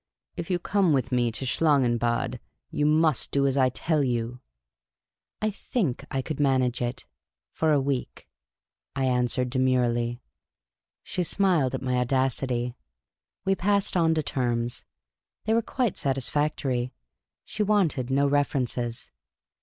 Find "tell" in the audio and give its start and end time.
3.69-4.01